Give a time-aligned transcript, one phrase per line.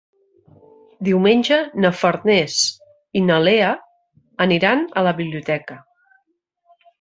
[1.09, 2.55] Diumenge na Farners
[3.21, 3.69] i na Lea
[4.47, 5.79] aniran a la biblioteca.